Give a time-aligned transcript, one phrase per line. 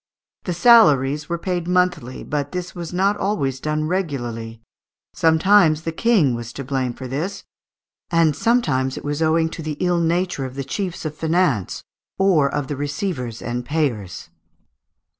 [0.45, 4.59] The salaries were paid monthly; but this was not always done regularly;
[5.13, 7.43] sometimes the King was to blame for this,
[8.09, 11.83] and sometimes it was owing to the ill nature of the chiefs of finance,
[12.17, 14.31] or of the receivers and payers.